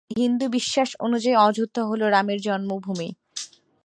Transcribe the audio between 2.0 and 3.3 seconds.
রামের জন্মভূমি।